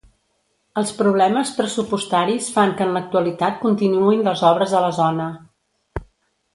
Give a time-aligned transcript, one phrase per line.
[0.81, 5.29] Els problemes pressupostaris fan que en l'actualitat continuïn les obres a la zona.